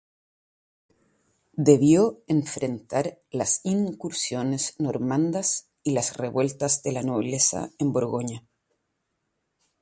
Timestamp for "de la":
6.81-7.03